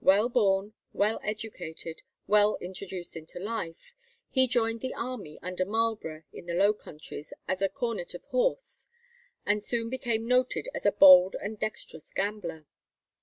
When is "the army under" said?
4.80-5.66